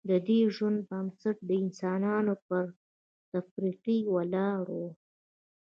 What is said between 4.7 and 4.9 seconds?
و